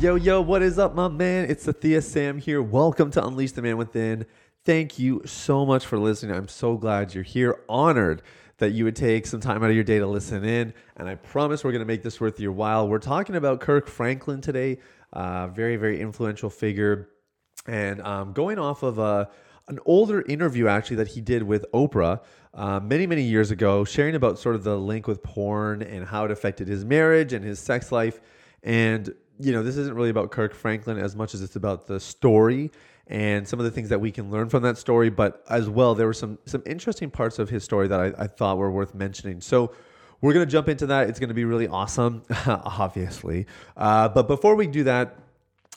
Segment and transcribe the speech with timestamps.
[0.00, 1.50] Yo, yo, what is up, my man?
[1.50, 2.62] It's Sathiya Sam here.
[2.62, 4.26] Welcome to Unleash the Man Within.
[4.64, 6.36] Thank you so much for listening.
[6.36, 7.58] I'm so glad you're here.
[7.68, 8.22] Honored
[8.58, 10.72] that you would take some time out of your day to listen in.
[10.96, 12.86] And I promise we're going to make this worth your while.
[12.86, 14.78] We're talking about Kirk Franklin today,
[15.12, 17.08] uh, very, very influential figure.
[17.66, 19.28] And um, going off of a,
[19.66, 22.20] an older interview, actually, that he did with Oprah
[22.54, 26.24] uh, many, many years ago, sharing about sort of the link with porn and how
[26.24, 28.20] it affected his marriage and his sex life.
[28.62, 32.00] And you know, this isn't really about Kirk Franklin as much as it's about the
[32.00, 32.70] story
[33.06, 35.10] and some of the things that we can learn from that story.
[35.10, 38.26] But as well, there were some some interesting parts of his story that I, I
[38.26, 39.40] thought were worth mentioning.
[39.40, 39.72] So
[40.20, 41.08] we're gonna jump into that.
[41.08, 43.46] It's gonna be really awesome, obviously.
[43.76, 45.16] Uh, but before we do that,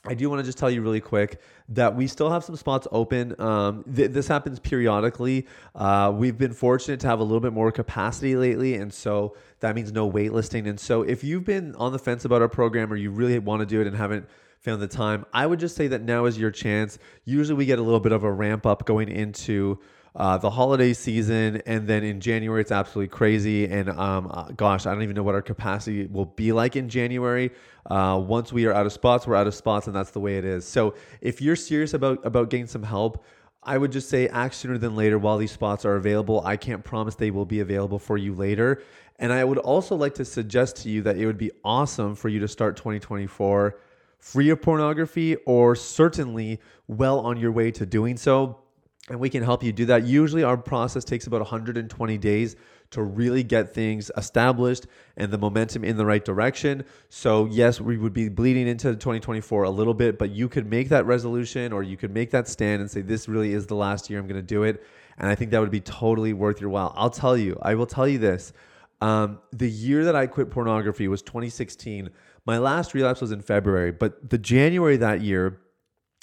[0.04, 2.88] I do want to just tell you really quick that we still have some spots
[2.92, 3.40] open.
[3.40, 5.46] Um, th- this happens periodically.
[5.76, 9.76] Uh, we've been fortunate to have a little bit more capacity lately, and so that
[9.76, 10.68] means no waitlisting.
[10.68, 13.60] And so, if you've been on the fence about our program or you really want
[13.60, 14.28] to do it and haven't
[14.62, 17.00] found the time, I would just say that now is your chance.
[17.26, 19.80] Usually, we get a little bit of a ramp up going into
[20.16, 23.66] uh, the holiday season, and then in January it's absolutely crazy.
[23.66, 26.90] And um, uh, gosh, I don't even know what our capacity will be like in
[26.90, 27.52] January.
[27.86, 30.38] Uh, once we are out of spots, we're out of spots, and that's the way
[30.38, 30.68] it is.
[30.68, 33.24] So if you're serious about about getting some help.
[33.64, 36.42] I would just say act sooner than later while these spots are available.
[36.44, 38.82] I can't promise they will be available for you later.
[39.20, 42.28] And I would also like to suggest to you that it would be awesome for
[42.28, 43.78] you to start 2024
[44.22, 48.62] free of pornography or certainly well on your way to doing so
[49.10, 50.06] and we can help you do that.
[50.06, 52.56] Usually, our process takes about 120 days
[52.92, 54.86] to really get things established
[55.18, 56.86] and the momentum in the right direction.
[57.10, 60.90] So, yes, we would be bleeding into 2024 a little bit, but you could make
[60.90, 64.10] that resolution or you could make that stand and say, This really is the last
[64.10, 64.84] year I'm going to do it.
[65.18, 66.94] And I think that would be totally worth your while.
[66.96, 68.54] I'll tell you, I will tell you this.
[69.02, 72.10] Um, the year that I quit pornography was 2016.
[72.46, 75.60] My last relapse was in February, but the January that year,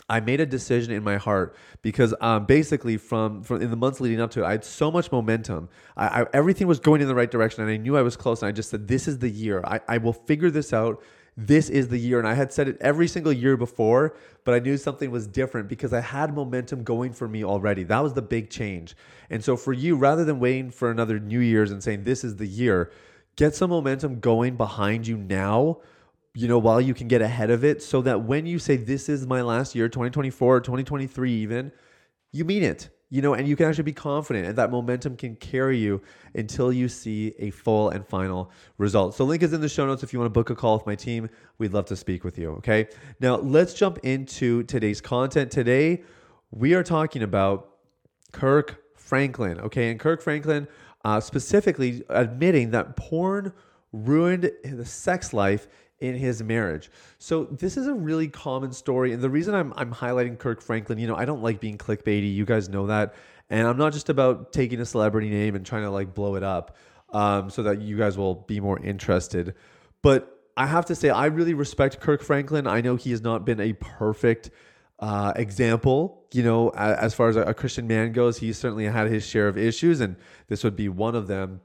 [0.08, 4.00] I made a decision in my heart because um, basically from, from in the months
[4.00, 5.68] leading up to it, I had so much momentum.
[5.96, 8.40] I, I, everything was going in the right direction, and I knew I was close.
[8.42, 9.62] And I just said, "This is the year.
[9.64, 11.02] I, I will figure this out.
[11.38, 14.58] This is the year." And I had said it every single year before, but I
[14.58, 17.84] knew something was different because I had momentum going for me already.
[17.84, 18.96] That was the big change.
[19.30, 22.36] And so for you, rather than waiting for another New Year's and saying this is
[22.36, 22.90] the year,
[23.36, 25.78] get some momentum going behind you now
[26.38, 29.08] you know, while you can get ahead of it so that when you say this
[29.08, 31.72] is my last year, 2024 or 2023 even,
[32.30, 32.90] you mean it.
[33.10, 36.02] You know, and you can actually be confident and that momentum can carry you
[36.34, 39.14] until you see a full and final result.
[39.14, 40.86] So link is in the show notes if you want to book a call with
[40.86, 41.30] my team.
[41.56, 42.88] We'd love to speak with you, okay?
[43.18, 45.50] Now, let's jump into today's content.
[45.50, 46.02] Today,
[46.50, 47.70] we are talking about
[48.32, 49.90] Kirk Franklin, okay?
[49.90, 50.68] And Kirk Franklin
[51.04, 53.54] uh, specifically admitting that porn
[53.92, 55.66] ruined the sex life
[56.00, 56.90] in his marriage.
[57.18, 59.12] So this is a really common story.
[59.12, 62.32] And the reason I'm, I'm highlighting Kirk Franklin, you know, I don't like being clickbaity.
[62.32, 63.14] You guys know that.
[63.50, 66.42] And I'm not just about taking a celebrity name and trying to like blow it
[66.42, 66.76] up
[67.12, 69.54] um, so that you guys will be more interested.
[70.02, 72.66] But I have to say, I really respect Kirk Franklin.
[72.66, 74.50] I know he has not been a perfect
[74.98, 78.38] uh, example, you know, as far as a, Christian man goes.
[78.38, 80.16] He certainly had his share of issues, and
[80.48, 81.60] this would be one of them.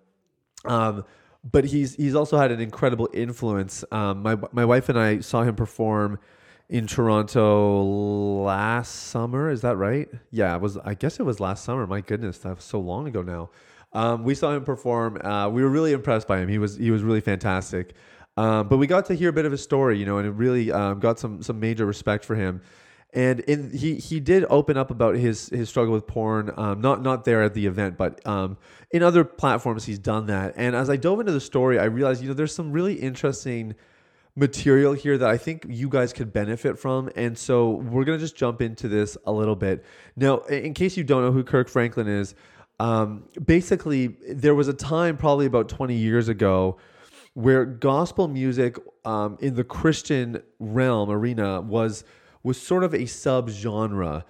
[0.66, 1.03] Um,
[1.43, 3.83] but he's he's also had an incredible influence.
[3.91, 6.19] Um, my my wife and I saw him perform
[6.69, 9.49] in Toronto last summer.
[9.49, 10.09] Is that right?
[10.31, 10.77] Yeah, it was.
[10.77, 11.85] I guess it was last summer.
[11.85, 13.49] My goodness, that was so long ago now.
[13.91, 15.21] Um, we saw him perform.
[15.23, 16.47] Uh, we were really impressed by him.
[16.49, 17.93] He was he was really fantastic.
[18.35, 20.31] Um, but we got to hear a bit of his story, you know, and it
[20.31, 22.61] really um, got some some major respect for him
[23.13, 27.01] and in he he did open up about his his struggle with porn um, not
[27.01, 28.57] not there at the event but um,
[28.91, 30.53] in other platforms he's done that.
[30.57, 33.75] And as i dove into the story i realized you know there's some really interesting
[34.35, 37.09] material here that i think you guys could benefit from.
[37.15, 39.85] And so we're going to just jump into this a little bit.
[40.15, 42.33] Now in case you don't know who kirk franklin is
[42.79, 46.77] um, basically there was a time probably about 20 years ago
[47.35, 52.03] where gospel music um, in the christian realm arena was
[52.43, 54.23] was sort of a subgenre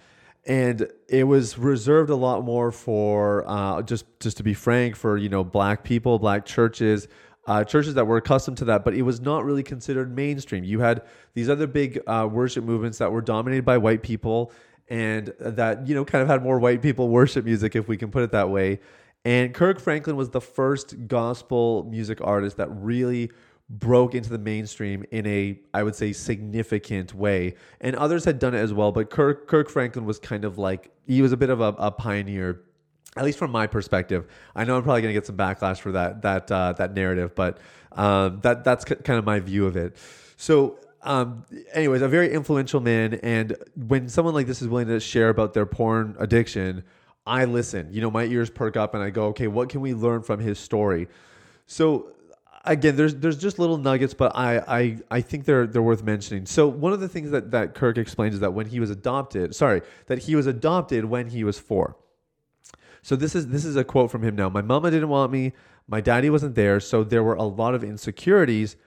[0.45, 5.17] and it was reserved a lot more for uh, just just to be frank for
[5.17, 7.07] you know black people black churches
[7.45, 10.63] uh, churches that were accustomed to that, but it was not really considered mainstream.
[10.63, 11.01] You had
[11.33, 14.51] these other big uh, worship movements that were dominated by white people
[14.87, 18.11] and that, you know, kind of had more white people worship music, if we can
[18.11, 18.79] put it that way.
[19.25, 23.31] And Kirk Franklin was the first gospel music artist that really
[23.69, 27.55] broke into the mainstream in a, I would say, significant way.
[27.81, 30.91] And others had done it as well, but Kirk, Kirk Franklin was kind of like,
[31.07, 32.61] he was a bit of a, a pioneer
[33.15, 34.27] at least from my perspective.
[34.55, 37.35] I know I'm probably going to get some backlash for that that uh, that narrative,
[37.35, 37.59] but
[37.91, 39.95] um, that that's c- kind of my view of it.
[40.35, 44.99] So, um, anyways, a very influential man, and when someone like this is willing to
[44.99, 46.83] share about their porn addiction,
[47.25, 47.89] I listen.
[47.91, 50.39] You know, my ears perk up, and I go, okay, what can we learn from
[50.39, 51.07] his story?
[51.65, 52.09] So.
[52.65, 56.45] Again, there's there's just little nuggets, but I, I I think they're they're worth mentioning.
[56.45, 59.53] So one of the things that, that Kirk explains is that when he was adopted,
[59.53, 61.97] sorry, that he was adopted when he was four.
[63.01, 64.47] So this is this is a quote from him now.
[64.47, 65.51] My mama didn't want me.
[65.87, 68.77] My daddy wasn't there, so there were a lot of insecurities.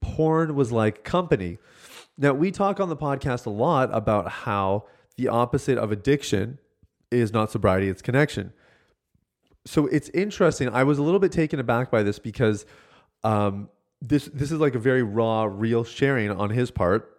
[0.00, 1.58] Porn was like company.
[2.16, 4.84] Now we talk on the podcast a lot about how
[5.16, 6.58] the opposite of addiction
[7.10, 8.52] is not sobriety, it's connection.
[9.66, 10.68] So it's interesting.
[10.68, 12.66] I was a little bit taken aback by this because
[13.24, 13.68] um,
[14.00, 17.10] this this is like a very raw, real sharing on his part.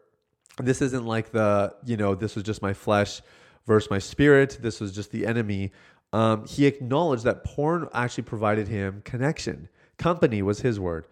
[0.57, 3.22] This isn't like the you know this was just my flesh
[3.68, 4.60] versus my spirit.
[4.62, 5.72] This was just the enemy
[6.16, 9.68] um, he acknowledged that porn actually provided him connection.
[9.98, 11.07] Company was his word.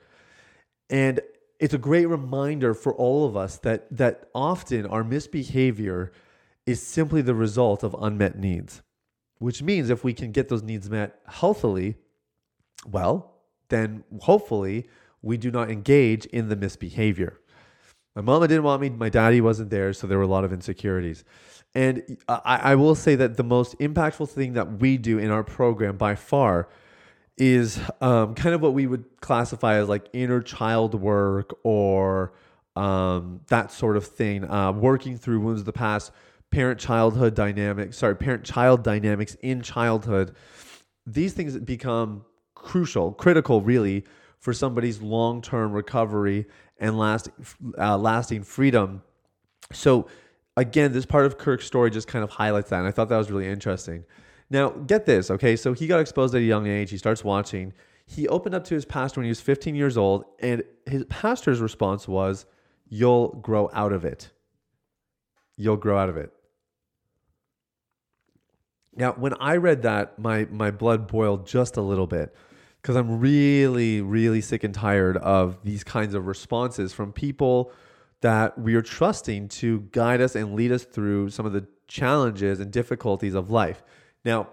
[0.89, 1.19] And
[1.59, 6.13] it's a great reminder for all of us that that often our misbehavior
[6.65, 8.81] is simply the result of unmet needs.
[9.39, 11.95] Which means if we can get those needs met healthily,
[12.89, 13.32] well,
[13.73, 14.87] then hopefully
[15.21, 17.39] we do not engage in the misbehavior.
[18.15, 20.53] My mama didn't want me, my daddy wasn't there, so there were a lot of
[20.53, 21.23] insecurities.
[21.73, 25.43] And I, I will say that the most impactful thing that we do in our
[25.43, 26.69] program by far
[27.37, 32.33] is um, kind of what we would classify as like inner child work or
[32.75, 36.11] um, that sort of thing, uh, working through wounds of the past,
[36.51, 40.35] parent childhood dynamics, sorry, parent child dynamics in childhood.
[41.07, 42.25] These things become
[42.63, 44.05] crucial, critical, really,
[44.39, 46.47] for somebody's long term recovery
[46.79, 47.29] and last,
[47.77, 49.03] uh, lasting freedom.
[49.71, 50.07] So,
[50.57, 52.79] again, this part of Kirk's story just kind of highlights that.
[52.79, 54.03] And I thought that was really interesting.
[54.49, 55.55] Now, get this, okay?
[55.55, 56.89] So he got exposed at a young age.
[56.91, 57.73] He starts watching.
[58.05, 61.61] He opened up to his pastor when he was 15 years old, and his pastor's
[61.61, 62.45] response was,
[62.89, 64.29] You'll grow out of it.
[65.55, 66.31] You'll grow out of it.
[68.95, 72.35] Now, when I read that, my, my blood boiled just a little bit
[72.83, 77.71] because I'm really, really sick and tired of these kinds of responses from people
[78.19, 82.59] that we are trusting to guide us and lead us through some of the challenges
[82.59, 83.81] and difficulties of life.
[84.25, 84.49] Now,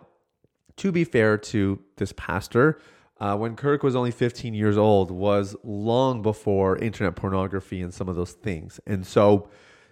[0.76, 2.80] to be fair to this pastor,
[3.18, 8.08] uh, when Kirk was only 15 years old, was long before internet pornography and some
[8.08, 9.50] of those things, and so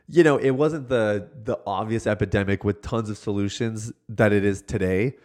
[0.08, 4.62] you know it wasn't the the obvious epidemic with tons of solutions that it is
[4.62, 5.17] today,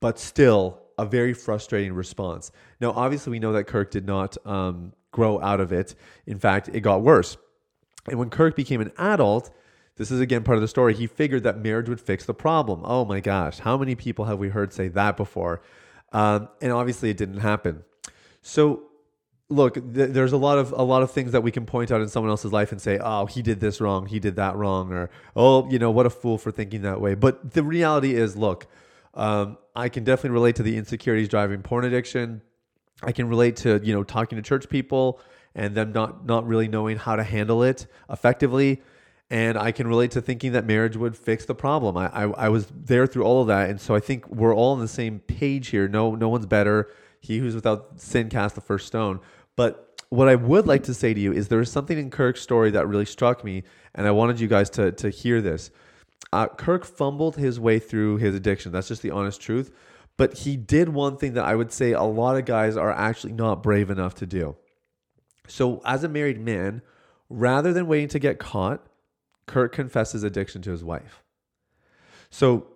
[0.00, 2.52] but still a very frustrating response.
[2.80, 5.94] Now, obviously, we know that Kirk did not um, grow out of it.
[6.26, 7.36] In fact, it got worse.
[8.08, 9.50] And when Kirk became an adult,
[9.96, 12.82] this is again part of the story, he figured that marriage would fix the problem.
[12.84, 15.62] Oh my gosh, how many people have we heard say that before?
[16.12, 17.84] Um, and obviously, it didn't happen.
[18.42, 18.84] So,
[19.48, 22.00] look, th- there's a lot of a lot of things that we can point out
[22.00, 24.92] in someone else's life and say, "Oh, he did this wrong, he did that wrong,"
[24.92, 28.36] or "Oh, you know, what a fool for thinking that way." But the reality is,
[28.36, 28.66] look,
[29.14, 32.42] um, I can definitely relate to the insecurities driving porn addiction.
[33.02, 35.20] I can relate to you know talking to church people
[35.54, 38.82] and them not not really knowing how to handle it effectively.
[39.30, 41.96] And I can relate to thinking that marriage would fix the problem.
[41.96, 44.74] I, I, I was there through all of that, and so I think we're all
[44.74, 45.88] on the same page here.
[45.88, 46.90] No no one's better.
[47.20, 49.20] He who's without sin cast the first stone.
[49.56, 52.42] But what I would like to say to you is there is something in Kirk's
[52.42, 55.70] story that really struck me, and I wanted you guys to to hear this.
[56.32, 58.72] Uh, Kirk fumbled his way through his addiction.
[58.72, 59.72] That's just the honest truth.
[60.16, 63.32] But he did one thing that I would say a lot of guys are actually
[63.32, 64.56] not brave enough to do.
[65.46, 66.82] So, as a married man,
[67.28, 68.86] rather than waiting to get caught,
[69.46, 71.22] Kirk confesses addiction to his wife.
[72.30, 72.66] So,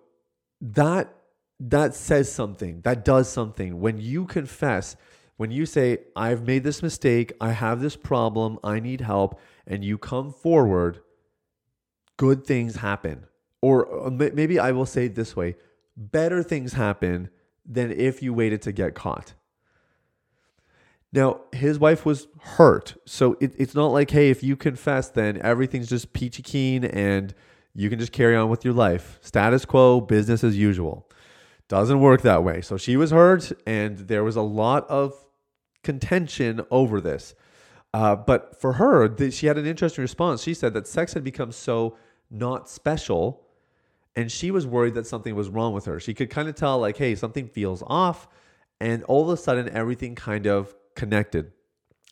[0.61, 1.13] that
[1.59, 2.81] that says something.
[2.81, 3.79] That does something.
[3.79, 4.95] When you confess,
[5.37, 9.83] when you say, I've made this mistake, I have this problem, I need help, and
[9.83, 11.01] you come forward,
[12.17, 13.25] good things happen.
[13.61, 15.55] Or uh, maybe I will say it this way
[15.97, 17.29] better things happen
[17.65, 19.33] than if you waited to get caught.
[21.11, 22.95] Now, his wife was hurt.
[23.05, 27.33] So it, it's not like, hey, if you confess, then everything's just peachy keen and
[27.73, 29.19] you can just carry on with your life.
[29.21, 31.09] Status quo, business as usual.
[31.67, 32.61] Doesn't work that way.
[32.61, 35.13] So she was hurt, and there was a lot of
[35.83, 37.35] contention over this.
[37.93, 40.41] Uh, but for her, she had an interesting response.
[40.41, 41.95] She said that sex had become so
[42.31, 43.45] not special,
[44.15, 45.99] and she was worried that something was wrong with her.
[45.99, 48.27] She could kind of tell, like, hey, something feels off,
[48.79, 51.51] and all of a sudden, everything kind of connected.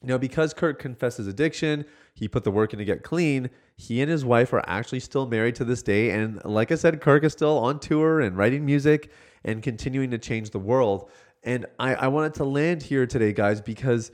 [0.04, 3.50] Now, because Kirk confessed his addiction, he put the work in to get clean.
[3.77, 6.12] He and his wife are actually still married to this day.
[6.12, 9.12] And like I said, Kirk is still on tour and writing music
[9.44, 11.10] and continuing to change the world.
[11.44, 14.12] And I, I wanted to land here today, guys, because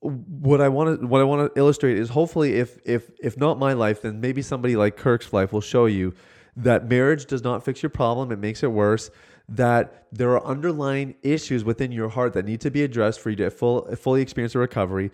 [0.00, 3.58] what I want to what I want to illustrate is hopefully if if if not
[3.58, 6.14] my life, then maybe somebody like Kirk's life will show you
[6.62, 9.10] that marriage does not fix your problem; it makes it worse.
[9.48, 13.36] That there are underlying issues within your heart that need to be addressed for you
[13.36, 15.10] to full, fully experience a recovery,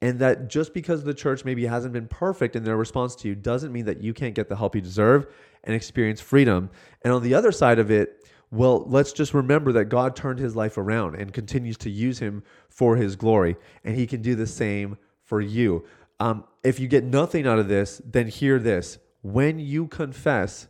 [0.00, 3.34] and that just because the church maybe hasn't been perfect in their response to you
[3.34, 5.26] doesn't mean that you can't get the help you deserve
[5.64, 6.70] and experience freedom.
[7.02, 10.56] And on the other side of it, well, let's just remember that God turned his
[10.56, 13.56] life around and continues to use him for his glory.
[13.84, 15.84] And he can do the same for you.
[16.18, 18.98] Um, if you get nothing out of this, then hear this.
[19.22, 20.66] When you confess,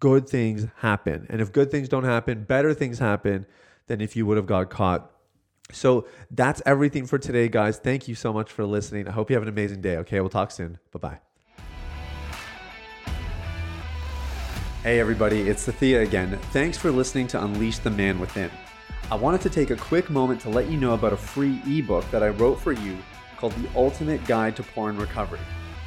[0.00, 1.26] good things happen.
[1.28, 3.46] And if good things don't happen, better things happen
[3.86, 5.10] than if you would have got caught.
[5.72, 7.78] So that's everything for today, guys.
[7.78, 9.08] Thank you so much for listening.
[9.08, 9.96] I hope you have an amazing day.
[9.98, 10.78] Okay, we'll talk soon.
[10.92, 11.20] Bye bye.
[14.82, 16.38] Hey, everybody, it's Sathiya again.
[16.52, 18.50] Thanks for listening to Unleash the Man Within.
[19.10, 22.10] I wanted to take a quick moment to let you know about a free ebook
[22.10, 22.98] that I wrote for you
[23.38, 25.40] called The Ultimate Guide to Porn Recovery.